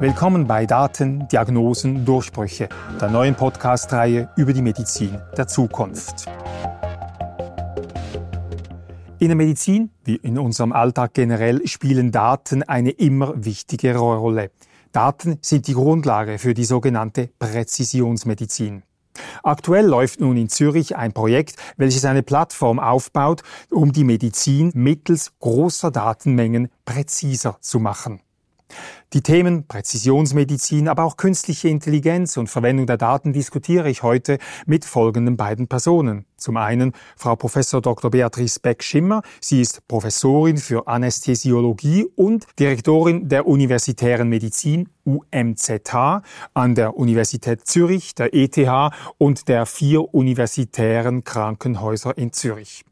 [0.00, 2.68] Willkommen bei Daten, Diagnosen, Durchbrüche,
[3.00, 6.26] der neuen Podcast-Reihe über die Medizin der Zukunft.
[9.20, 14.50] In der Medizin, wie in unserem Alltag generell, spielen Daten eine immer wichtigere Rolle.
[14.90, 18.82] Daten sind die Grundlage für die sogenannte Präzisionsmedizin.
[19.42, 25.32] Aktuell läuft nun in Zürich ein Projekt, welches eine Plattform aufbaut, um die Medizin mittels
[25.40, 28.20] großer Datenmengen präziser zu machen.
[29.12, 34.86] Die Themen Präzisionsmedizin, aber auch künstliche Intelligenz und Verwendung der Daten diskutiere ich heute mit
[34.86, 36.24] folgenden beiden Personen.
[36.42, 38.10] Zum einen Frau Professor Dr.
[38.10, 39.22] Beatrice Beck-Schimmer.
[39.40, 46.22] Sie ist Professorin für Anästhesiologie und Direktorin der Universitären Medizin UMZH
[46.54, 52.84] an der Universität Zürich, der ETH und der vier universitären Krankenhäuser in Zürich.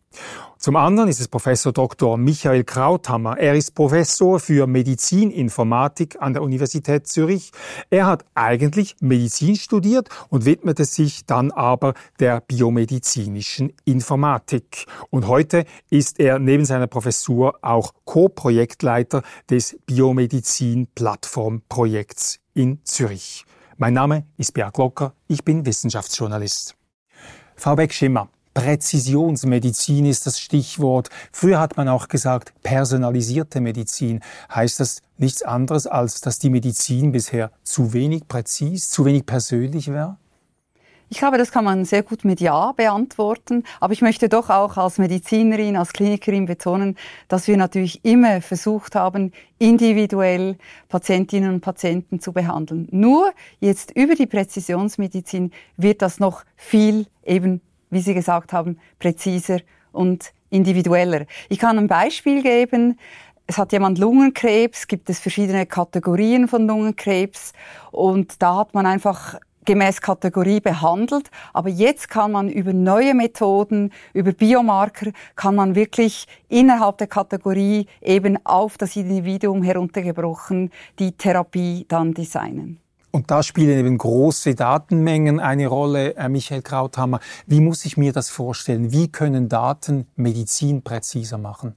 [0.61, 2.19] Zum anderen ist es Professor Dr.
[2.19, 3.39] Michael Krauthammer.
[3.39, 7.51] Er ist Professor für Medizininformatik an der Universität Zürich.
[7.89, 14.85] Er hat eigentlich Medizin studiert und widmete sich dann aber der biomedizinischen Informatik.
[15.09, 23.47] Und heute ist er neben seiner Professur auch Co-Projektleiter des Biomedizin-Plattformprojekts in Zürich.
[23.79, 25.15] Mein Name ist Björn Glocker.
[25.27, 26.77] Ich bin Wissenschaftsjournalist.
[27.57, 31.09] Frau Beck-Schimmer, Präzisionsmedizin ist das Stichwort.
[31.33, 34.21] Früher hat man auch gesagt, personalisierte Medizin.
[34.53, 39.89] Heißt das nichts anderes, als dass die Medizin bisher zu wenig präzis, zu wenig persönlich
[39.89, 40.17] wäre?
[41.13, 43.65] Ich glaube, das kann man sehr gut mit Ja beantworten.
[43.81, 48.95] Aber ich möchte doch auch als Medizinerin, als Klinikerin betonen, dass wir natürlich immer versucht
[48.95, 50.57] haben, individuell
[50.89, 52.87] Patientinnen und Patienten zu behandeln.
[52.93, 57.61] Nur jetzt über die Präzisionsmedizin wird das noch viel eben
[57.91, 59.61] wie Sie gesagt haben, präziser
[59.93, 61.27] und individueller.
[61.49, 62.99] Ich kann ein Beispiel geben.
[63.47, 67.53] Es hat jemand Lungenkrebs, gibt es verschiedene Kategorien von Lungenkrebs
[67.91, 71.31] und da hat man einfach gemäß Kategorie behandelt.
[71.53, 77.87] Aber jetzt kann man über neue Methoden, über Biomarker, kann man wirklich innerhalb der Kategorie
[78.01, 82.81] eben auf das Individuum heruntergebrochen die Therapie dann designen.
[83.13, 87.21] Und da spielen eben große Datenmengen eine Rolle, Herr Michael Krauthammer.
[87.47, 88.93] Wie muss ich mir das vorstellen?
[88.93, 91.75] Wie können Daten Medizin präziser machen?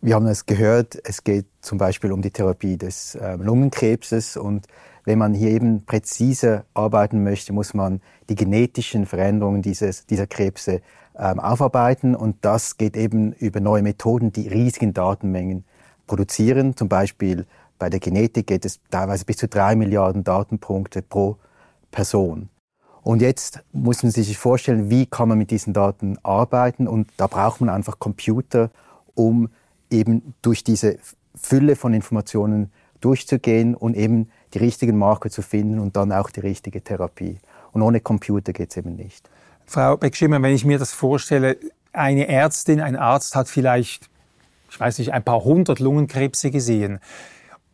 [0.00, 4.66] Wir haben es gehört, es geht zum Beispiel um die Therapie des äh, Lungenkrebses und
[5.04, 10.80] wenn man hier eben präziser arbeiten möchte, muss man die genetischen Veränderungen dieses, dieser Krebse
[11.16, 15.64] ähm, aufarbeiten und das geht eben über neue Methoden, die riesigen Datenmengen
[16.06, 17.46] produzieren, zum Beispiel
[17.82, 21.36] bei der Genetik geht es teilweise bis zu drei Milliarden Datenpunkte pro
[21.90, 22.48] Person.
[23.02, 26.86] Und jetzt muss man sich vorstellen, wie kann man mit diesen Daten arbeiten.
[26.86, 28.70] Und da braucht man einfach Computer,
[29.16, 29.48] um
[29.90, 30.98] eben durch diese
[31.34, 32.70] Fülle von Informationen
[33.00, 37.40] durchzugehen und eben die richtigen Marker zu finden und dann auch die richtige Therapie.
[37.72, 39.28] Und ohne Computer geht es eben nicht.
[39.66, 41.56] Frau Beckschimmer, wenn ich mir das vorstelle,
[41.92, 44.08] eine Ärztin, ein Arzt hat vielleicht,
[44.70, 47.00] ich weiß nicht, ein paar hundert Lungenkrebse gesehen.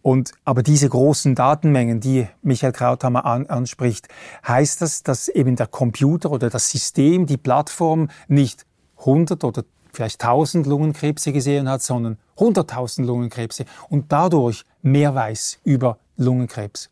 [0.02, 4.08] Und, aber diese großen Datenmengen, die Michael Krauthammer an, anspricht,
[4.46, 8.64] heißt das, dass eben der Computer oder das System, die Plattform nicht
[8.98, 15.98] 100 oder vielleicht 1000 Lungenkrebse gesehen hat, sondern 100.000 Lungenkrebse und dadurch mehr weiß über
[16.16, 16.90] Lungenkrebs?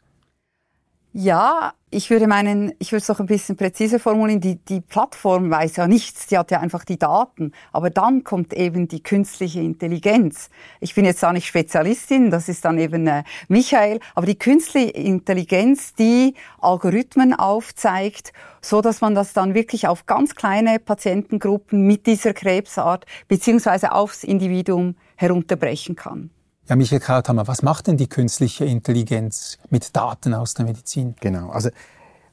[1.13, 5.51] Ja, ich würde meinen, ich würde es noch ein bisschen präziser formulieren, die, die Plattform
[5.51, 7.53] weiß ja nichts, die hat ja einfach die Daten.
[7.73, 10.51] Aber dann kommt eben die künstliche Intelligenz.
[10.81, 14.91] Ich bin jetzt da nicht Spezialistin, das ist dann eben äh, Michael, aber die künstliche
[14.91, 22.07] Intelligenz, die Algorithmen aufzeigt, so dass man das dann wirklich auf ganz kleine Patientengruppen mit
[22.07, 26.29] dieser Krebsart beziehungsweise aufs Individuum herunterbrechen kann.
[26.69, 31.15] Ja, Michael Krauthammer, was macht denn die künstliche Intelligenz mit Daten aus der Medizin?
[31.21, 31.71] Genau, also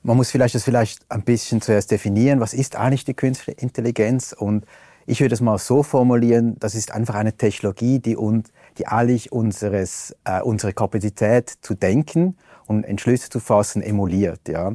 [0.01, 4.33] man muss vielleicht das vielleicht ein bisschen zuerst definieren, was ist eigentlich die künstliche Intelligenz
[4.33, 4.65] und
[5.05, 8.49] ich würde es mal so formulieren, das ist einfach eine Technologie, die, uns,
[8.79, 12.35] die eigentlich unseres, äh, unsere Kapazität zu denken
[12.65, 14.47] und Entschlüsse zu fassen emuliert.
[14.47, 14.73] Ja?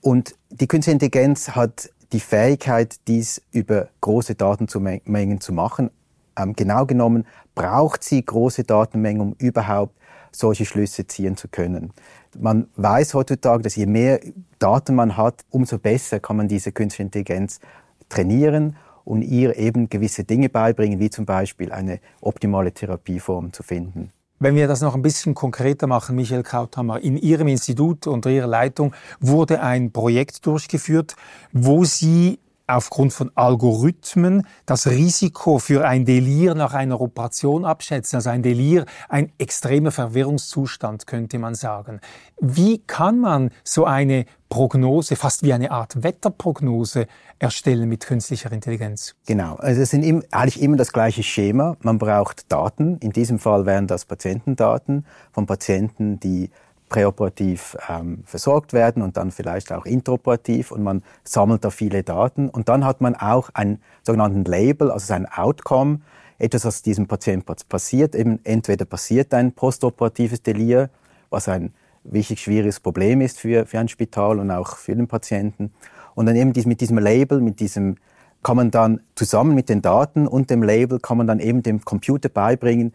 [0.00, 5.90] Und die künstliche Intelligenz hat die Fähigkeit, dies über große Datenmengen zu machen.
[6.38, 9.96] Ähm, genau genommen braucht sie große Datenmengen, um überhaupt
[10.32, 11.92] solche Schlüsse ziehen zu können.
[12.38, 14.20] Man weiß heutzutage, dass je mehr
[14.58, 17.60] Daten man hat, umso besser kann man diese künstliche Intelligenz
[18.08, 24.12] trainieren und ihr eben gewisse Dinge beibringen, wie zum Beispiel eine optimale Therapieform zu finden.
[24.40, 28.46] Wenn wir das noch ein bisschen konkreter machen, Michael Krauthammer, in Ihrem Institut unter Ihrer
[28.46, 31.16] Leitung wurde ein Projekt durchgeführt,
[31.52, 32.38] wo Sie
[32.68, 38.16] aufgrund von Algorithmen das Risiko für ein Delir nach einer Operation abschätzen.
[38.16, 42.00] Also ein Delir, ein extremer Verwirrungszustand, könnte man sagen.
[42.40, 47.06] Wie kann man so eine Prognose, fast wie eine Art Wetterprognose
[47.38, 49.14] erstellen mit künstlicher Intelligenz?
[49.26, 51.76] Genau, also es sind eigentlich immer das gleiche Schema.
[51.80, 52.98] Man braucht Daten.
[52.98, 56.50] In diesem Fall wären das Patientendaten von Patienten, die
[56.88, 62.48] präoperativ ähm, versorgt werden und dann vielleicht auch intraoperativ und man sammelt da viele Daten
[62.48, 66.00] und dann hat man auch einen sogenannten Label, also sein Outcome,
[66.38, 68.14] etwas, was diesem Patienten passiert.
[68.14, 70.90] Eben entweder passiert ein postoperatives Delir,
[71.30, 71.72] was ein
[72.04, 75.72] wichtig schwieriges Problem ist für, für ein Spital und auch für den Patienten.
[76.14, 77.96] Und dann eben mit diesem Label, mit diesem
[78.42, 81.84] kann man dann zusammen mit den Daten und dem Label kann man dann eben dem
[81.84, 82.92] Computer beibringen,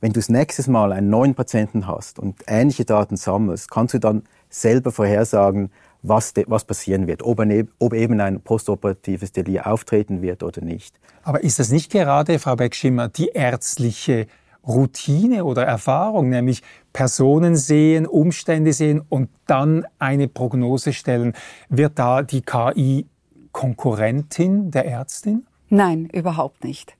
[0.00, 3.98] wenn du das nächste Mal einen neuen Patienten hast und ähnliche Daten sammelst, kannst du
[3.98, 5.70] dann selber vorhersagen,
[6.02, 10.98] was, was passieren wird, ob, ein, ob eben ein postoperatives Delir auftreten wird oder nicht.
[11.22, 14.26] Aber ist das nicht gerade, Frau Beckschimmer, die ärztliche
[14.66, 16.62] Routine oder Erfahrung, nämlich
[16.92, 21.34] Personen sehen, Umstände sehen und dann eine Prognose stellen?
[21.68, 23.06] Wird da die KI
[23.52, 25.46] Konkurrentin der Ärztin?
[25.68, 26.96] Nein, überhaupt nicht.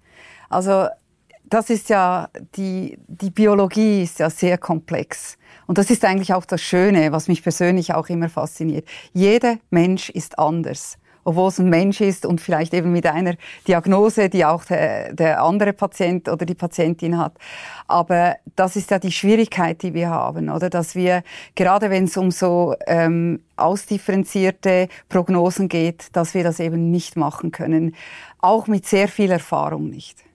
[0.48, 0.88] Also
[1.50, 5.36] das ist ja, die, die Biologie ist ja sehr komplex.
[5.66, 8.86] Und das ist eigentlich auch das Schöne, was mich persönlich auch immer fasziniert.
[9.12, 10.96] Jeder Mensch ist anders.
[11.22, 13.34] Obwohl es ein Mensch ist und vielleicht eben mit einer
[13.68, 17.34] Diagnose, die auch der, der andere Patient oder die Patientin hat.
[17.86, 20.70] Aber das ist ja die Schwierigkeit, die wir haben, oder?
[20.70, 21.22] Dass wir,
[21.56, 27.50] gerade wenn es um so ähm, ausdifferenzierte Prognosen geht, dass wir das eben nicht machen
[27.50, 27.94] können.
[28.38, 30.29] Auch mit sehr viel Erfahrung nicht.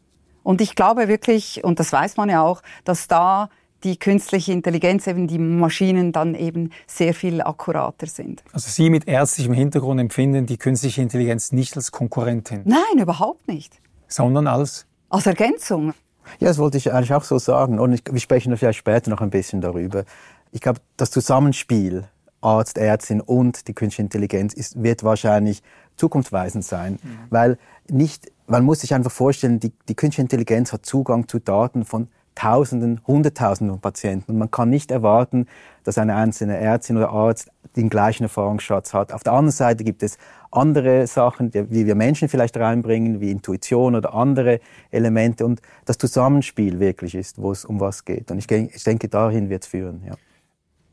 [0.46, 3.50] Und ich glaube wirklich, und das weiß man ja auch, dass da
[3.84, 8.44] die künstliche Intelligenz, eben die Maschinen dann eben sehr viel akkurater sind.
[8.54, 12.62] Also Sie mit ärztlichem Hintergrund empfinden die künstliche Intelligenz nicht als Konkurrentin?
[12.64, 13.82] Nein, überhaupt nicht.
[14.08, 14.86] Sondern als?
[15.10, 15.96] Als Ergänzung.
[16.40, 17.80] Ja, das wollte ich eigentlich auch so sagen.
[17.80, 20.06] Und ich, wir sprechen vielleicht später noch ein bisschen darüber.
[20.52, 22.08] Ich glaube, das Zusammenspiel
[22.42, 25.64] Arzt, Ärztin und die künstliche Intelligenz ist, wird wahrscheinlich
[25.98, 27.18] zukunftsweisend sein, mhm.
[27.32, 27.58] weil
[27.90, 32.08] nicht man muss sich einfach vorstellen, die, die künstliche Intelligenz hat Zugang zu Daten von
[32.36, 34.34] Tausenden, Hunderttausenden Patienten.
[34.34, 35.48] Und man kann nicht erwarten,
[35.86, 39.14] dass eine einzelne Ärztin oder Arzt den gleichen Erfahrungsschatz hat.
[39.14, 40.18] Auf der anderen Seite gibt es
[40.52, 44.60] andere Sachen, die wir Menschen vielleicht reinbringen, wie Intuition oder andere
[44.92, 45.46] Elemente.
[45.46, 48.32] Und das Zusammenspiel wirklich ist, wo es um was geht.
[48.32, 50.04] Und ich, ich denke, dahin wird es führen.
[50.06, 50.16] Ja.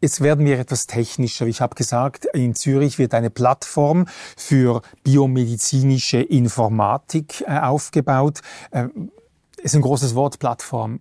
[0.02, 1.46] Jetzt werden wir etwas technischer.
[1.46, 4.06] Ich habe gesagt, in Zürich wird eine Plattform
[4.36, 8.40] für biomedizinische Informatik äh, aufgebaut.
[8.72, 8.88] Äh,
[9.58, 10.98] ist ein großes Wort, Plattform.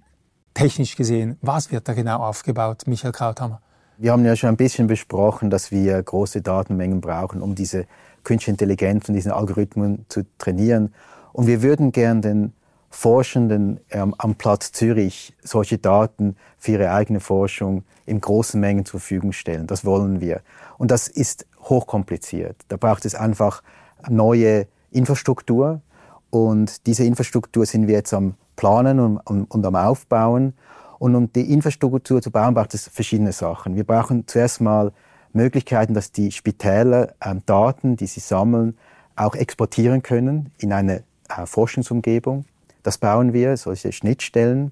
[0.54, 3.60] Technisch gesehen, was wird da genau aufgebaut, Michael Krauthammer?
[3.98, 7.88] Wir haben ja schon ein bisschen besprochen, dass wir große Datenmengen brauchen, um diese
[8.24, 10.94] künstliche Intelligenz und diesen Algorithmen zu trainieren.
[11.34, 12.54] Und wir würden gern den
[12.92, 19.00] Forschenden ähm, am Platz Zürich solche Daten für ihre eigene Forschung in großen Mengen zur
[19.00, 19.66] Verfügung stellen.
[19.66, 20.42] Das wollen wir.
[20.78, 22.58] Und das ist hochkompliziert.
[22.68, 23.64] Da braucht es einfach
[24.10, 25.82] neue Infrastruktur.
[26.30, 30.54] Und diese Infrastruktur sind wir jetzt am Planen und, und, und am Aufbauen.
[31.00, 33.76] Und um die Infrastruktur zu bauen, braucht es verschiedene Sachen.
[33.76, 34.92] Wir brauchen zuerst mal
[35.34, 38.78] Möglichkeiten, dass die Spitäler ähm, Daten, die sie sammeln,
[39.16, 42.46] auch exportieren können in eine äh, Forschungsumgebung.
[42.84, 44.72] Das bauen wir, solche Schnittstellen.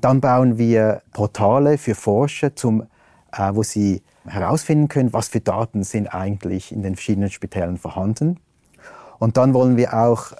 [0.00, 2.82] Dann bauen wir Portale für Forscher, zum,
[3.32, 8.38] äh, wo sie herausfinden können, was für Daten sind eigentlich in den verschiedenen Spitälern vorhanden.
[9.18, 10.32] Und dann wollen wir auch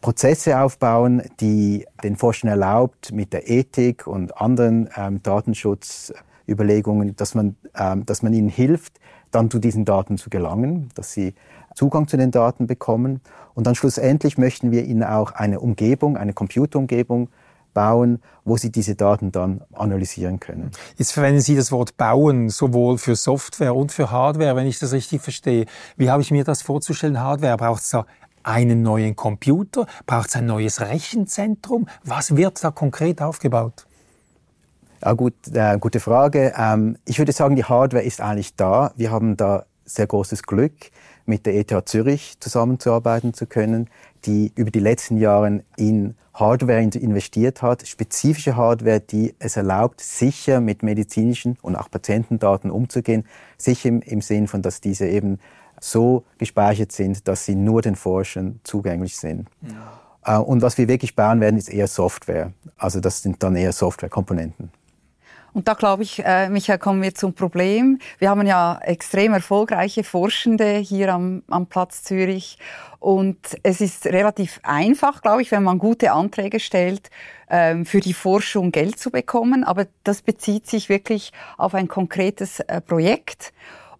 [0.00, 7.56] Prozesse aufbauen, die den Forschern erlaubt, mit der Ethik und anderen ähm, Datenschutzüberlegungen, dass man,
[7.74, 9.00] ähm, dass man ihnen hilft,
[9.34, 11.34] dann zu diesen Daten zu gelangen, dass sie
[11.74, 13.20] Zugang zu den Daten bekommen.
[13.54, 17.28] Und dann schlussendlich möchten wir ihnen auch eine Umgebung, eine Computerumgebung
[17.72, 20.70] bauen, wo sie diese Daten dann analysieren können.
[20.96, 24.92] Jetzt verwenden Sie das Wort bauen, sowohl für Software und für Hardware, wenn ich das
[24.92, 25.66] richtig verstehe.
[25.96, 27.20] Wie habe ich mir das vorzustellen?
[27.20, 28.06] Hardware braucht es da
[28.44, 29.86] einen neuen Computer?
[30.06, 31.88] Braucht es ein neues Rechenzentrum?
[32.04, 33.86] Was wird da konkret aufgebaut?
[35.04, 36.54] Ja, gut, äh, gute Frage.
[36.56, 38.92] Ähm, ich würde sagen, die Hardware ist eigentlich da.
[38.96, 40.72] Wir haben da sehr großes Glück
[41.26, 43.90] mit der ETH Zürich zusammenzuarbeiten zu können,
[44.24, 50.60] die über die letzten Jahre in Hardware investiert hat, spezifische Hardware, die es erlaubt, sicher
[50.60, 53.26] mit medizinischen und auch Patientendaten umzugehen,
[53.58, 55.38] sicher im, im Sinn von, dass diese eben
[55.80, 59.50] so gespeichert sind, dass sie nur den Forschern zugänglich sind.
[60.24, 60.38] Ja.
[60.38, 62.52] Äh, und was wir wirklich bauen werden, ist eher Software.
[62.78, 64.70] Also das sind dann eher Softwarekomponenten.
[65.54, 68.00] Und da glaube ich, äh, Michael, kommen wir zum Problem.
[68.18, 72.58] Wir haben ja extrem erfolgreiche Forschende hier am, am Platz Zürich.
[72.98, 77.08] Und es ist relativ einfach, glaube ich, wenn man gute Anträge stellt,
[77.48, 79.62] ähm, für die Forschung Geld zu bekommen.
[79.62, 83.52] Aber das bezieht sich wirklich auf ein konkretes äh, Projekt.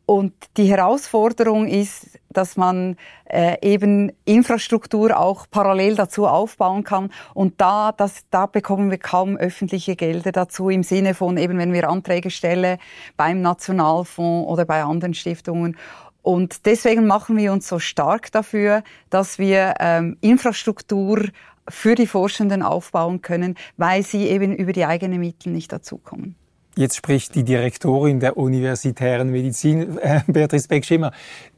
[0.06, 7.10] Und die Herausforderung ist, dass man äh, eben Infrastruktur auch parallel dazu aufbauen kann.
[7.32, 11.72] Und da, das, da bekommen wir kaum öffentliche Gelder dazu im Sinne von eben, wenn
[11.72, 12.78] wir Anträge stellen
[13.16, 15.76] beim Nationalfonds oder bei anderen Stiftungen.
[16.22, 21.26] Und deswegen machen wir uns so stark dafür, dass wir ähm, Infrastruktur
[21.68, 26.34] für die Forschenden aufbauen können, weil sie eben über die eigenen Mittel nicht dazukommen.
[26.76, 31.12] Jetzt spricht die Direktorin der universitären Medizin, äh, Beatrice Beck-Schimmer.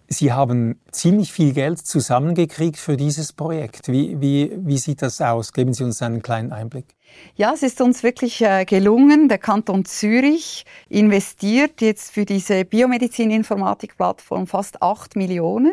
[0.08, 3.88] Sie haben ziemlich viel Geld zusammengekriegt für dieses Projekt.
[3.88, 5.52] Wie, wie, wie sieht das aus?
[5.52, 6.86] Geben Sie uns einen kleinen Einblick.
[7.34, 9.28] Ja, es ist uns wirklich äh, gelungen.
[9.28, 15.72] Der Kanton Zürich investiert jetzt für diese Biomedizin-Informatik-Plattform fast acht Millionen.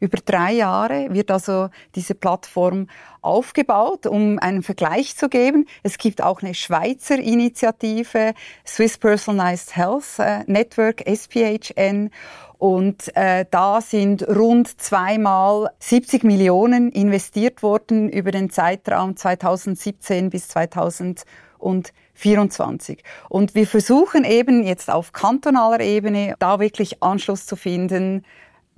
[0.00, 2.88] Über drei Jahre wird also diese Plattform
[3.22, 5.66] aufgebaut, um einen Vergleich zu geben.
[5.82, 8.34] Es gibt auch eine Schweizer Initiative,
[8.66, 12.10] Swiss Personalized Health äh, Network, SPHN.
[12.58, 20.48] Und äh, da sind rund zweimal 70 Millionen investiert worden über den Zeitraum 2017 bis
[20.48, 23.02] 2024.
[23.28, 28.24] Und wir versuchen eben jetzt auf kantonaler Ebene da wirklich Anschluss zu finden,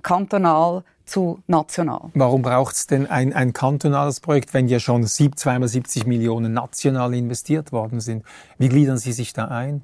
[0.01, 2.11] kantonal zu national.
[2.13, 6.53] Warum braucht es denn ein, ein kantonales Projekt, wenn ja schon sieb, zweimal 70 Millionen
[6.53, 8.23] national investiert worden sind?
[8.57, 9.83] Wie gliedern Sie sich da ein?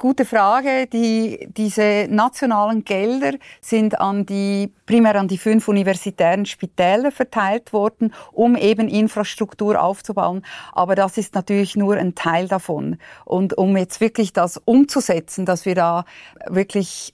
[0.00, 0.86] Gute Frage.
[0.86, 8.14] Die, diese nationalen Gelder sind an die, primär an die fünf universitären Spitäler verteilt worden,
[8.32, 10.42] um eben Infrastruktur aufzubauen.
[10.72, 12.96] Aber das ist natürlich nur ein Teil davon.
[13.26, 16.06] Und um jetzt wirklich das umzusetzen, dass wir da
[16.46, 17.12] wirklich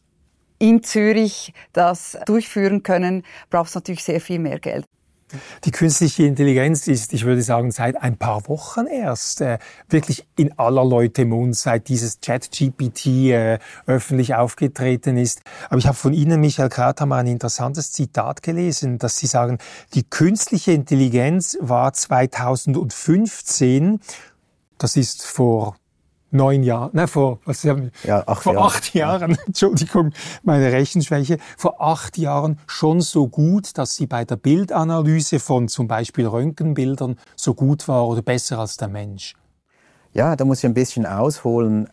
[0.61, 4.85] in Zürich das durchführen können, braucht es natürlich sehr viel mehr Geld.
[5.65, 10.57] Die künstliche Intelligenz ist, ich würde sagen, seit ein paar Wochen erst äh, wirklich in
[10.59, 15.41] aller Leute Mund, seit dieses Chat-GPT äh, öffentlich aufgetreten ist.
[15.69, 19.59] Aber ich habe von Ihnen, Michael Krauthammer, ein interessantes Zitat gelesen, dass Sie sagen,
[19.95, 23.99] die künstliche Intelligenz war 2015,
[24.79, 25.75] das ist vor
[26.31, 27.77] neun Jahren, ne, vor, was ja,
[28.27, 28.67] acht vor Jahre.
[28.67, 34.37] acht Jahren, Entschuldigung, meine Rechenschwäche, vor acht Jahren schon so gut, dass sie bei der
[34.37, 39.35] Bildanalyse von zum Beispiel Röntgenbildern so gut war oder besser als der Mensch.
[40.13, 41.89] Ja, da muss ich ein bisschen ausholen.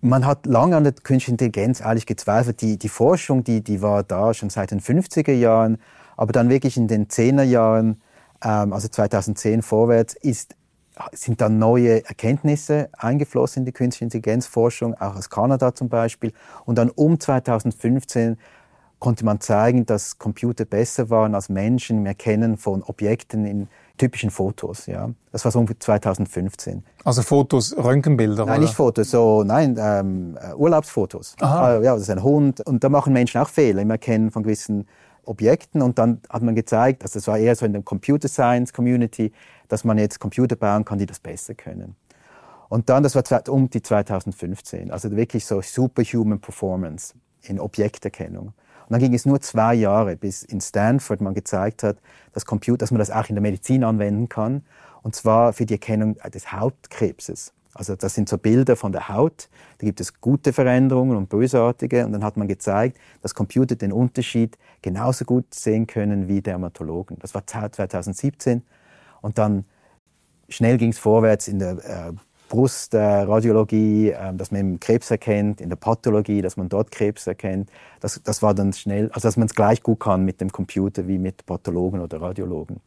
[0.00, 2.60] Man hat lange an der künstlichen Intelligenz eigentlich gezweifelt.
[2.62, 5.78] Die, die Forschung, die, die war da schon seit den 50er Jahren,
[6.16, 8.02] aber dann wirklich in den 10er Jahren,
[8.42, 10.56] ähm, also 2010 vorwärts, ist
[11.12, 16.32] sind dann neue Erkenntnisse eingeflossen in die künstliche Intelligenzforschung, auch aus Kanada zum Beispiel.
[16.64, 18.36] Und dann um 2015
[19.00, 24.30] konnte man zeigen, dass Computer besser waren als Menschen im Erkennen von Objekten in typischen
[24.30, 24.86] Fotos.
[24.86, 26.84] Ja, das war so um 2015.
[27.04, 28.44] Also Fotos, Röntgenbilder?
[28.44, 28.60] Nein, oder?
[28.60, 31.34] nicht Fotos, so nein, ähm, Urlaubsfotos.
[31.40, 31.76] Aha.
[31.76, 34.42] Äh, ja, das ist ein Hund und da machen Menschen auch Fehler im Erkennen von
[34.42, 34.86] gewissen
[35.24, 38.72] Objekten und dann hat man gezeigt, also das war eher so in der Computer Science
[38.72, 39.32] Community,
[39.68, 41.96] dass man jetzt Computer bauen kann, die das besser können.
[42.68, 48.46] Und dann, das war um die 2015, also wirklich so Superhuman Performance in Objekterkennung.
[48.46, 48.54] Und
[48.94, 51.98] dann ging es nur zwei Jahre, bis in Stanford man gezeigt hat,
[52.32, 54.62] dass, Computer, dass man das auch in der Medizin anwenden kann,
[55.02, 57.52] und zwar für die Erkennung des Hautkrebses.
[57.74, 59.48] Also das sind so Bilder von der Haut.
[59.78, 62.04] Da gibt es gute Veränderungen und bösartige.
[62.04, 67.18] Und dann hat man gezeigt, dass Computer den Unterschied genauso gut sehen können wie Dermatologen.
[67.20, 68.62] Das war 2017.
[69.20, 69.64] Und dann
[70.48, 72.12] schnell ging es vorwärts in der äh,
[72.48, 77.70] Brustradiologie, äh, dass man Krebs erkennt, in der Pathologie, dass man dort Krebs erkennt.
[78.00, 81.06] Das, das war dann schnell, also dass man es gleich gut kann mit dem Computer
[81.06, 82.80] wie mit Pathologen oder Radiologen.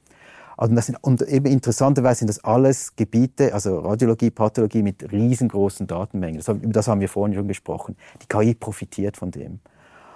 [0.57, 5.87] Also das sind, und eben interessanterweise sind das alles Gebiete, also Radiologie, Pathologie mit riesengroßen
[5.87, 6.37] Datenmengen.
[6.37, 7.95] Das, über das haben wir vorhin schon gesprochen.
[8.21, 9.59] Die KI profitiert von dem.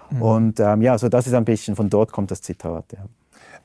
[0.10, 0.22] Mhm.
[0.22, 2.86] Und ähm, ja, so das ist ein bisschen, von dort kommt das Zitat.
[2.94, 3.06] Ja.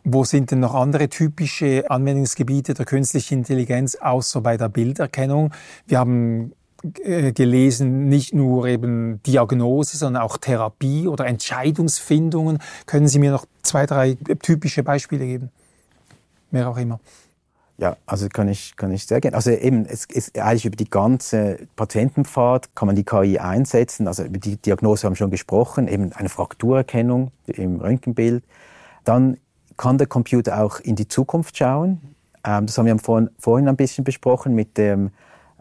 [0.04, 5.52] Wo sind denn noch andere typische Anwendungsgebiete der künstlichen Intelligenz außer bei der Bilderkennung?
[5.86, 6.52] Wir haben
[7.04, 12.58] äh, gelesen, nicht nur eben Diagnose, sondern auch Therapie oder Entscheidungsfindungen.
[12.86, 15.50] Können Sie mir noch zwei, drei typische Beispiele geben?
[16.52, 17.00] Wer auch immer.
[17.78, 19.34] Ja, also kann ich, kann ich sehr gerne.
[19.36, 24.06] Also eben, es ist eigentlich über die ganze Patientenpfad kann man die KI einsetzen.
[24.06, 28.44] Also über die Diagnose haben wir schon gesprochen, eben eine Frakturerkennung im Röntgenbild.
[29.04, 29.38] Dann
[29.76, 32.14] kann der Computer auch in die Zukunft schauen.
[32.44, 35.10] Ähm, das haben wir vorhin, vorhin ein bisschen besprochen mit dem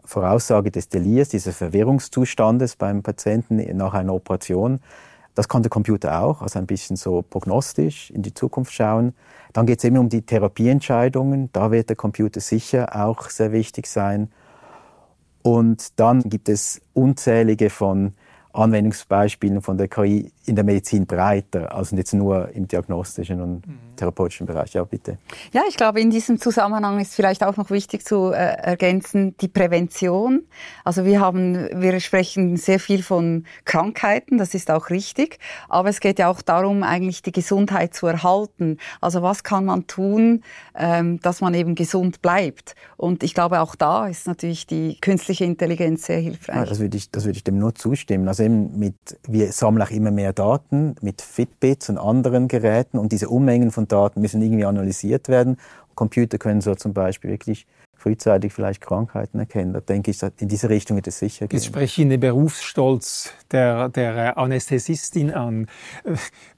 [0.04, 4.80] Voraussage des Delirs, dieses Verwirrungszustandes beim Patienten nach einer Operation.
[5.34, 9.14] Das kann der Computer auch, also ein bisschen so prognostisch in die Zukunft schauen.
[9.52, 11.50] Dann geht es eben um die Therapieentscheidungen.
[11.52, 14.30] Da wird der Computer sicher auch sehr wichtig sein.
[15.42, 18.12] Und dann gibt es unzählige von
[18.52, 23.78] Anwendungsbeispielen von der KI in der Medizin breiter, als jetzt nur im diagnostischen und mhm.
[23.96, 24.74] therapeutischen Bereich.
[24.74, 25.18] Ja, bitte.
[25.52, 29.48] Ja, ich glaube, in diesem Zusammenhang ist vielleicht auch noch wichtig zu äh, ergänzen, die
[29.48, 30.42] Prävention.
[30.84, 36.00] Also wir haben, wir sprechen sehr viel von Krankheiten, das ist auch richtig, aber es
[36.00, 38.78] geht ja auch darum, eigentlich die Gesundheit zu erhalten.
[39.00, 40.42] Also was kann man tun,
[40.74, 42.74] ähm, dass man eben gesund bleibt?
[42.96, 46.56] Und ich glaube, auch da ist natürlich die künstliche Intelligenz sehr hilfreich.
[46.56, 48.28] Ja, das würde ich, das würde ich dem nur zustimmen.
[48.28, 48.94] Also eben mit,
[49.26, 53.88] wir sammeln auch immer mehr Daten mit Fitbits und anderen Geräten und diese Unmengen von
[53.88, 55.56] Daten müssen irgendwie analysiert werden.
[55.94, 57.66] Computer können so zum Beispiel wirklich
[58.02, 59.72] frühzeitig vielleicht Krankheiten erkennen.
[59.72, 61.58] Da denke ich, in diese Richtung wird es sicher gehen.
[61.58, 65.68] Jetzt spreche ich den Berufsstolz der, der Anästhesistin an.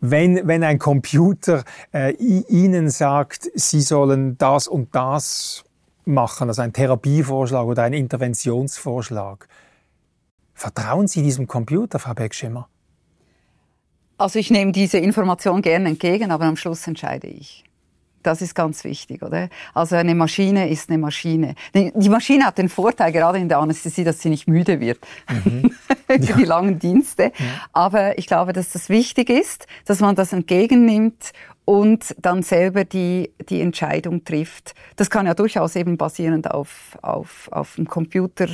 [0.00, 5.64] Wenn, wenn ein Computer äh, Ihnen sagt, Sie sollen das und das
[6.07, 9.47] machen, also ein Therapievorschlag oder ein Interventionsvorschlag,
[10.55, 12.69] vertrauen Sie diesem Computer, Frau Beckschimmer?
[14.17, 17.65] Also ich nehme diese Information gerne entgegen, aber am Schluss entscheide ich.
[18.23, 19.51] Das ist ganz wichtig, oder?
[19.75, 21.55] Also eine Maschine ist eine Maschine.
[21.75, 24.99] Die Maschine hat den Vorteil, gerade in der Anästhesie, dass sie nicht müde wird.
[25.45, 25.73] Mhm.
[26.07, 26.37] Für ja.
[26.37, 27.25] die langen Dienste.
[27.25, 27.31] Ja.
[27.75, 31.33] Aber ich glaube, dass das wichtig ist, dass man das entgegennimmt
[31.67, 34.75] und dann selber die, die Entscheidung trifft.
[34.97, 38.49] Das kann ja durchaus eben basierend auf, auf, auf dem Computer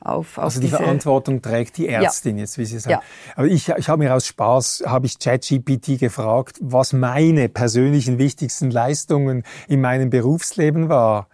[0.00, 2.42] auf, auf Also die Verantwortung trägt die Ärztin ja.
[2.42, 3.00] jetzt, wie Sie sagen.
[3.00, 3.34] Ja.
[3.36, 8.70] Aber ich, ich habe mir aus Spaß, habe ich ChatGPT gefragt, was meine persönlichen wichtigsten
[8.70, 11.28] Leistungen in meinem Berufsleben war.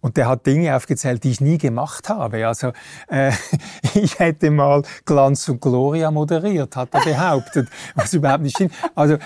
[0.00, 2.46] Und der hat Dinge aufgezählt, die ich nie gemacht habe.
[2.46, 2.72] Also
[3.08, 3.32] äh,
[3.94, 8.72] ich hätte mal Glanz und Gloria moderiert, hat er behauptet, was überhaupt nicht stimmt.
[8.94, 9.16] Also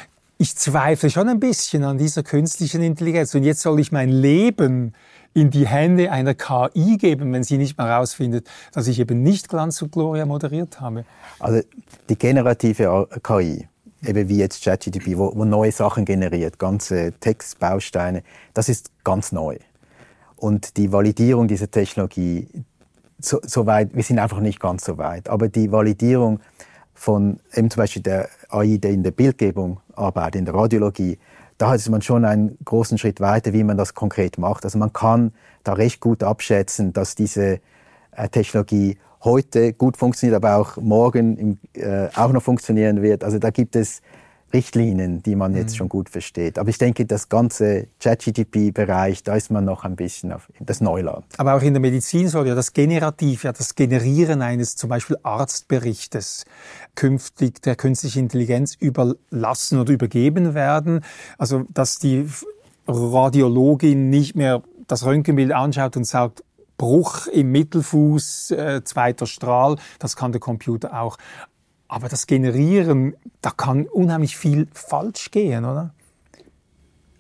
[0.41, 3.35] ich zweifle schon ein bisschen an dieser künstlichen Intelligenz.
[3.35, 4.95] Und jetzt soll ich mein Leben
[5.35, 9.51] in die Hände einer KI geben, wenn sie nicht mal herausfindet, dass ich eben nicht
[9.51, 11.05] Glanz und Gloria moderiert habe?
[11.41, 11.61] Also
[12.09, 13.69] die generative KI,
[14.03, 18.23] eben wie jetzt ChatGPT, wo, wo neue Sachen generiert, ganze Textbausteine,
[18.55, 19.59] das ist ganz neu.
[20.37, 22.49] Und die Validierung dieser Technologie,
[23.21, 26.41] so, so weit, wir sind einfach nicht ganz so weit, aber die Validierung
[27.01, 31.19] von eben zum Beispiel der AI, der in der Bildgebung arbeitet, in der Radiologie,
[31.57, 34.67] da ist man schon einen großen Schritt weiter, wie man das konkret macht.
[34.67, 35.33] Also man kann
[35.65, 37.61] da recht gut abschätzen, dass diese
[38.11, 43.25] äh, Technologie heute gut funktioniert, aber auch morgen im, äh, auch noch funktionieren wird.
[43.25, 44.03] Also da gibt es
[44.53, 45.77] Richtlinien, die man jetzt mhm.
[45.77, 46.59] schon gut versteht.
[46.59, 51.25] Aber ich denke, das ganze ChatGTP-Bereich, da ist man noch ein bisschen auf das Neuland.
[51.39, 55.17] Aber auch in der Medizin soll ja das Generativ, ja das Generieren eines zum Beispiel
[55.23, 56.45] Arztberichtes
[56.95, 61.05] künftig der künstlichen Intelligenz überlassen oder übergeben werden.
[61.39, 62.29] Also, dass die
[62.89, 66.43] Radiologin nicht mehr das Röntgenbild anschaut und sagt,
[66.81, 71.19] Bruch im Mittelfuß, äh, zweiter Strahl, das kann der Computer auch.
[71.91, 75.93] Aber das Generieren, da kann unheimlich viel falsch gehen, oder?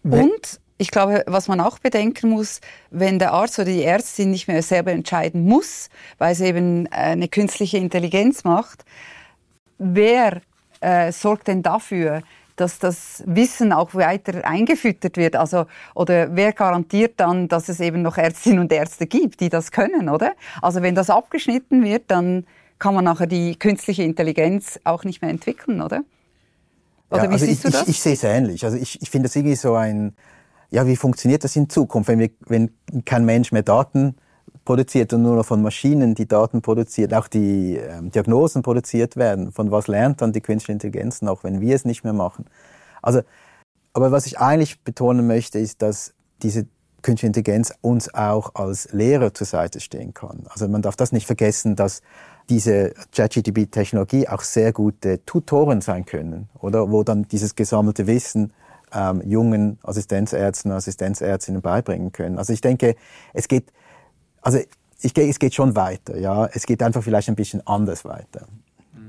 [0.05, 4.47] Und ich glaube, was man auch bedenken muss, wenn der Arzt oder die Ärztin nicht
[4.47, 8.85] mehr selber entscheiden muss, weil es eben eine künstliche Intelligenz macht,
[9.79, 10.41] wer
[10.81, 12.23] äh, sorgt denn dafür,
[12.55, 15.35] dass das Wissen auch weiter eingefüttert wird?
[15.35, 19.73] Also, oder wer garantiert dann, dass es eben noch Ärztinnen und Ärzte gibt, die das
[19.73, 20.35] können, oder?
[20.63, 22.47] Also, wenn das abgeschnitten wird, dann
[22.81, 26.03] kann man nachher die künstliche Intelligenz auch nicht mehr entwickeln, oder?
[27.11, 27.83] Oder ja, wie also siehst ich, du das?
[27.83, 28.65] Ich, ich sehe es ähnlich.
[28.65, 30.15] Also ich, ich finde das irgendwie so ein,
[30.71, 32.71] ja, wie funktioniert das in Zukunft, wenn, wir, wenn
[33.05, 34.17] kein Mensch mehr Daten
[34.65, 39.53] produziert und nur noch von Maschinen die Daten produziert, auch die ähm, Diagnosen produziert werden.
[39.53, 42.47] Von was lernt dann die künstliche Intelligenz noch, wenn wir es nicht mehr machen?
[43.03, 43.23] Also,
[43.93, 46.67] aber was ich eigentlich betonen möchte, ist, dass diese
[47.03, 50.45] künstliche Intelligenz uns auch als Lehrer zur Seite stehen kann.
[50.51, 52.03] Also man darf das nicht vergessen, dass
[52.51, 56.91] diese ChatGPT-Technologie auch sehr gute Tutoren sein können, oder?
[56.91, 58.53] Wo dann dieses gesammelte Wissen
[58.93, 62.39] ähm, jungen Assistenzärzten, Assistenzärztinnen beibringen können.
[62.39, 62.97] Also ich denke,
[63.33, 63.73] es geht,
[64.43, 64.59] also
[65.01, 66.47] ich, es geht schon weiter, ja.
[66.53, 68.47] Es geht einfach vielleicht ein bisschen anders weiter.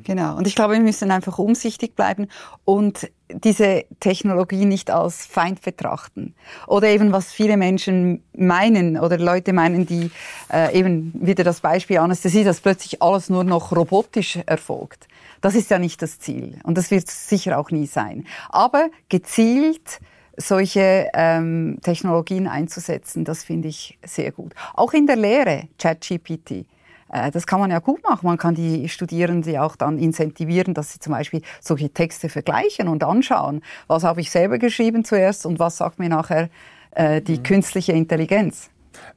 [0.04, 0.38] Genau.
[0.38, 2.28] Und ich glaube, wir müssen einfach umsichtig bleiben
[2.66, 6.36] und diese Technologie nicht als Feind betrachten.
[6.68, 10.12] Oder eben, was viele Menschen meinen oder Leute meinen, die
[10.52, 15.08] äh, eben wieder das Beispiel Anästhesie, dass plötzlich alles nur noch robotisch erfolgt.
[15.42, 16.60] Das ist ja nicht das Ziel.
[16.64, 18.26] Und das wird sicher auch nie sein.
[18.50, 20.00] Aber gezielt
[20.38, 24.54] solche ähm, Technologien einzusetzen, das finde ich sehr gut.
[24.74, 26.66] Auch in der Lehre, ChatGPT.
[27.12, 28.26] Äh, das kann man ja gut machen.
[28.26, 33.04] Man kann die Studierenden auch dann incentivieren, dass sie zum Beispiel solche Texte vergleichen und
[33.04, 33.62] anschauen.
[33.88, 36.50] Was habe ich selber geschrieben zuerst und was sagt mir nachher
[36.92, 37.44] äh, die mhm.
[37.44, 38.70] künstliche Intelligenz?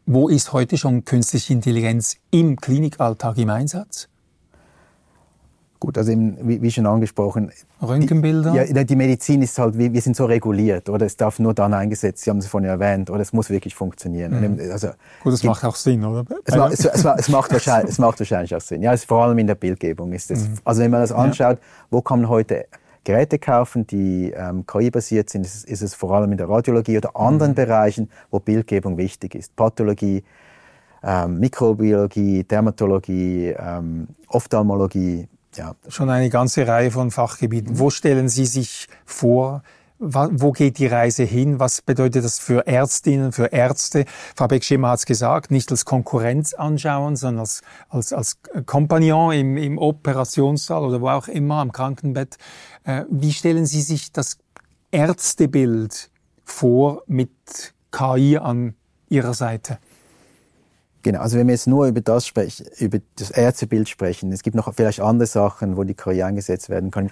[0.06, 4.08] Wo ist heute schon künstliche Intelligenz im Klinikalltag im Einsatz?
[5.84, 7.50] Gut, also eben, wie, wie, schon angesprochen.
[7.82, 8.52] Röntgenbilder?
[8.52, 11.04] Die, ja, die Medizin ist halt, wir, wir sind so reguliert, oder?
[11.04, 13.20] Es darf nur dann eingesetzt, Sie haben es vorhin erwähnt, oder?
[13.20, 14.54] Es muss wirklich funktionieren.
[14.54, 14.70] Mhm.
[14.72, 14.88] Also,
[15.22, 16.24] Gut, es macht auch Sinn, oder?
[16.46, 18.80] Es, ma, es, es, es, macht wahrscheinlich, es macht wahrscheinlich auch Sinn.
[18.80, 20.48] Ja, es, vor allem in der Bildgebung ist es.
[20.48, 20.54] Mhm.
[20.64, 21.64] Also wenn man das anschaut, ja.
[21.90, 22.64] wo kann man heute
[23.04, 27.14] Geräte kaufen, die ähm, KI-basiert sind, ist, ist, es vor allem in der Radiologie oder
[27.14, 27.56] anderen mhm.
[27.56, 29.54] Bereichen, wo Bildgebung wichtig ist.
[29.54, 30.24] Pathologie,
[31.02, 35.74] ähm, Mikrobiologie, Dermatologie, ähm, Ophthalmologie, ja.
[35.88, 37.78] Schon eine ganze Reihe von Fachgebieten.
[37.78, 39.62] Wo stellen Sie sich vor,
[39.98, 41.60] wo geht die Reise hin?
[41.60, 44.04] Was bedeutet das für Ärztinnen, für Ärzte?
[44.34, 49.56] Frau Beck-Schimmer hat es gesagt, nicht als Konkurrenz anschauen, sondern als, als, als Kompagnon im,
[49.56, 52.36] im Operationssaal oder wo auch immer am Krankenbett.
[52.84, 54.38] Äh, wie stellen Sie sich das
[54.90, 56.10] Ärztebild
[56.44, 58.74] vor mit KI an
[59.08, 59.78] Ihrer Seite?
[61.04, 64.56] Genau, also wenn wir jetzt nur über das sprechen, über das Ärztebild sprechen, es gibt
[64.56, 67.10] noch vielleicht andere Sachen, wo die KI eingesetzt werden kann.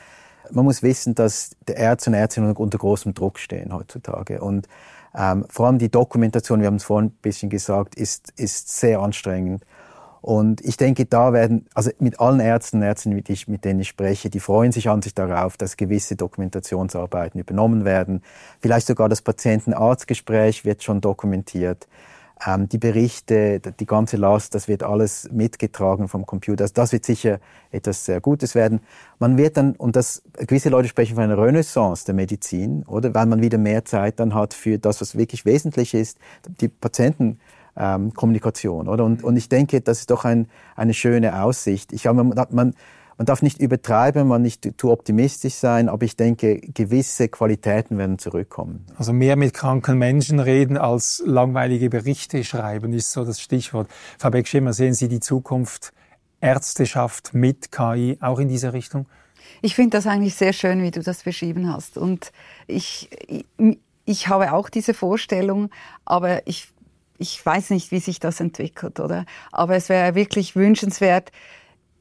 [0.50, 4.40] Man muss wissen, dass die Ärzte und Ärztinnen unter großem Druck stehen heutzutage.
[4.40, 4.66] Und
[5.14, 9.00] ähm, vor allem die Dokumentation, wir haben es vorhin ein bisschen gesagt, ist, ist sehr
[9.00, 9.62] anstrengend.
[10.22, 13.80] Und ich denke, da werden, also mit allen Ärzten und Ärzten, mit, ich, mit denen
[13.80, 18.22] ich spreche, die freuen sich an sich darauf, dass gewisse Dokumentationsarbeiten übernommen werden.
[18.60, 21.88] Vielleicht sogar das Patienten-Arzt-Gespräch wird schon dokumentiert
[22.46, 26.64] ähm, die Berichte, die ganze Last, das wird alles mitgetragen vom Computer.
[26.64, 27.38] Also das wird sicher
[27.70, 28.80] etwas sehr Gutes werden.
[29.18, 33.14] Man wird dann, und das, gewisse Leute sprechen von einer Renaissance der Medizin, oder?
[33.14, 36.18] Weil man wieder mehr Zeit dann hat für das, was wirklich wesentlich ist,
[36.60, 39.04] die Patientenkommunikation, ähm, oder?
[39.04, 41.92] Und, und ich denke, das ist doch ein, eine schöne Aussicht.
[41.92, 42.74] Ich habe, man, man
[43.18, 48.18] man darf nicht übertreiben, man nicht zu optimistisch sein, aber ich denke, gewisse Qualitäten werden
[48.18, 48.86] zurückkommen.
[48.96, 53.88] Also mehr mit kranken Menschen reden als langweilige Berichte schreiben, ist so das Stichwort.
[54.18, 55.92] Frau Beck-Schimmer, sehen Sie die Zukunft
[56.40, 59.06] Ärzteschaft mit KI auch in dieser Richtung?
[59.60, 61.96] Ich finde das eigentlich sehr schön, wie du das beschrieben hast.
[61.96, 62.32] Und
[62.66, 65.70] ich, ich, ich habe auch diese Vorstellung,
[66.04, 66.68] aber ich,
[67.18, 69.24] ich weiß nicht, wie sich das entwickelt, oder?
[69.52, 71.30] Aber es wäre wirklich wünschenswert,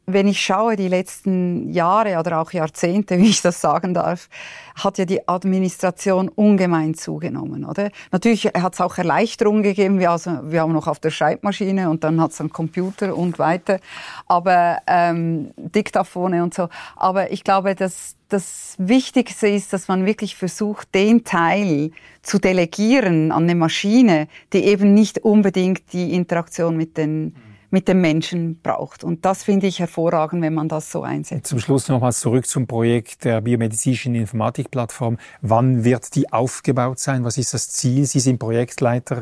[0.05, 4.29] wenn ich schaue, die letzten Jahre oder auch Jahrzehnte, wie ich das sagen darf,
[4.75, 7.91] hat ja die Administration ungemein zugenommen, oder?
[8.11, 12.03] Natürlich hat es auch Erleichterungen gegeben, wir, also, wir haben noch auf der Schreibmaschine und
[12.03, 13.79] dann hat es einen Computer und weiter,
[14.27, 16.69] aber ähm, Diktaphone und so.
[16.95, 23.31] Aber ich glaube, dass das Wichtigste ist, dass man wirklich versucht, den Teil zu delegieren
[23.31, 27.35] an eine Maschine, die eben nicht unbedingt die Interaktion mit den
[27.71, 29.03] mit dem Menschen braucht.
[29.03, 31.47] Und das finde ich hervorragend, wenn man das so einsetzt.
[31.47, 35.17] Zum Schluss nochmals zurück zum Projekt der biomedizinischen Informatikplattform.
[35.41, 37.23] Wann wird die aufgebaut sein?
[37.23, 38.05] Was ist das Ziel?
[38.05, 39.21] Sie sind Projektleiter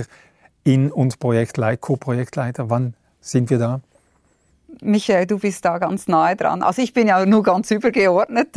[0.64, 2.70] in und Projektleiter, Co-Projektleiter.
[2.70, 3.82] Wann sind wir da?
[4.82, 6.64] Michael, du bist da ganz nahe dran.
[6.64, 8.50] Also ich bin ja nur ganz übergeordnet.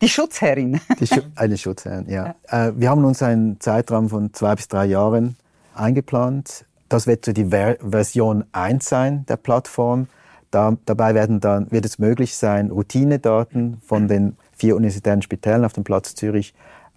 [0.00, 0.80] Die Schutzherrin.
[1.00, 2.34] Die Schu eine Schutzherrin, ja.
[2.50, 2.68] ja.
[2.68, 5.36] Äh, wir haben uns einen Zeitraum von zwei bis drei Jahren
[5.74, 6.64] eingeplant.
[6.88, 10.08] Das wird so die Ver Version 1 sein der Plattform.
[10.50, 15.72] Da, dabei werden dann, wird es möglich sein, Routinedaten von den vier universitären Spitälen auf
[15.72, 16.54] dem Platz Zürich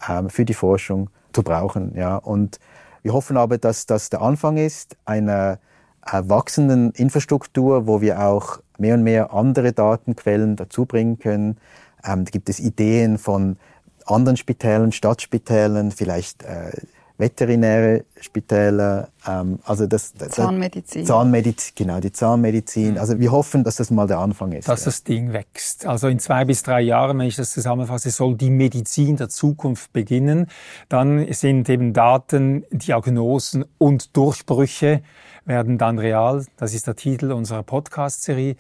[0.08, 1.94] ähm, für die Forschung zu brauchen.
[1.96, 2.18] Ja.
[2.18, 2.60] Und
[3.02, 5.60] wir hoffen aber, dass das der Anfang ist einer
[6.12, 11.58] wachsenden Infrastruktur, wo wir auch mehr und mehr andere Datenquellen dazu bringen können.
[12.04, 13.58] Ähm, da gibt es Ideen von
[14.06, 16.72] anderen Spitälen, Stadtspitälen, vielleicht äh,
[17.20, 21.06] veterinäre Spitäler, ähm, also das, das Zahnmedizin.
[21.06, 22.98] Zahnmedizin, genau, die Zahnmedizin.
[22.98, 24.70] Also wir hoffen, dass das mal der Anfang ist.
[24.70, 24.86] Dass ja.
[24.86, 25.86] das Ding wächst.
[25.86, 29.92] Also in zwei bis drei Jahren, wenn ich das zusammenfasse, soll die Medizin der Zukunft
[29.92, 30.48] beginnen.
[30.88, 35.04] Dann sind eben Daten, Diagnosen und Durchbrüche
[35.44, 36.46] werden dann real.
[36.56, 38.56] Das ist der Titel unserer Podcast-Serie.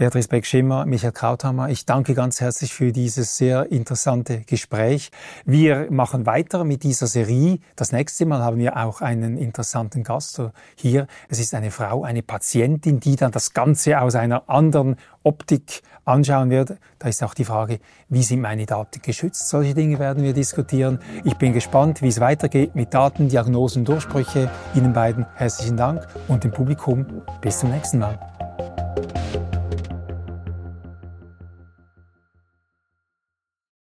[0.00, 5.10] Beatrice Beck-Schimmer, Michael Krauthammer, ich danke ganz herzlich für dieses sehr interessante Gespräch.
[5.44, 7.58] Wir machen weiter mit dieser Serie.
[7.76, 10.40] Das nächste Mal haben wir auch einen interessanten Gast
[10.74, 11.06] hier.
[11.28, 16.48] Es ist eine Frau, eine Patientin, die dann das Ganze aus einer anderen Optik anschauen
[16.48, 16.78] wird.
[16.98, 19.50] Da ist auch die Frage, wie sind meine Daten geschützt?
[19.50, 20.98] Solche Dinge werden wir diskutieren.
[21.24, 24.50] Ich bin gespannt, wie es weitergeht mit Daten, Diagnosen, Durchbrüche.
[24.74, 27.04] Ihnen beiden herzlichen Dank und dem Publikum
[27.42, 28.18] bis zum nächsten Mal.